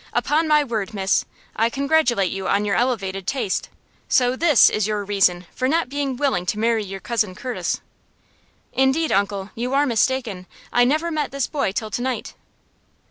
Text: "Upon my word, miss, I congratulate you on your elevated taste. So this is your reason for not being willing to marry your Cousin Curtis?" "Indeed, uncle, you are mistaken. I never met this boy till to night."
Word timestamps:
"Upon 0.13 0.47
my 0.47 0.63
word, 0.63 0.95
miss, 0.95 1.25
I 1.55 1.69
congratulate 1.69 2.31
you 2.31 2.47
on 2.47 2.65
your 2.65 2.75
elevated 2.75 3.27
taste. 3.27 3.69
So 4.09 4.35
this 4.35 4.67
is 4.67 4.87
your 4.87 5.05
reason 5.05 5.45
for 5.53 5.67
not 5.67 5.89
being 5.89 6.15
willing 6.17 6.47
to 6.47 6.57
marry 6.57 6.83
your 6.83 6.99
Cousin 6.99 7.35
Curtis?" 7.35 7.81
"Indeed, 8.73 9.11
uncle, 9.11 9.51
you 9.53 9.75
are 9.75 9.85
mistaken. 9.85 10.47
I 10.73 10.85
never 10.85 11.11
met 11.11 11.29
this 11.29 11.45
boy 11.45 11.71
till 11.71 11.91
to 11.91 12.01
night." 12.01 12.33